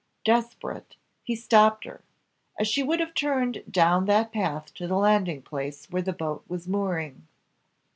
Desperate, 0.25 0.95
he 1.21 1.35
stopped 1.35 1.83
her, 1.83 2.01
as 2.57 2.67
she 2.67 2.81
would 2.81 2.99
have 2.99 3.13
turned 3.13 3.61
down 3.69 4.05
that 4.05 4.31
path 4.31 4.73
to 4.73 4.87
the 4.87 4.95
landing 4.97 5.43
place 5.43 5.87
where 5.91 6.01
the 6.01 6.11
boat 6.11 6.43
was 6.47 6.67
mooring. 6.67 7.27